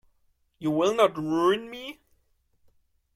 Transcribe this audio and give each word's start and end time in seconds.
You 0.57 0.71
will 0.71 0.95
not 0.95 1.15
ruin 1.15 1.69
me? 1.69 2.01